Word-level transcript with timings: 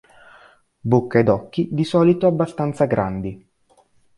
Bocca 0.79 1.19
ed 1.19 1.27
occhi 1.29 1.67
di 1.71 1.83
solito 1.83 2.25
abbastanza 2.25 2.85
grandi. 2.85 3.47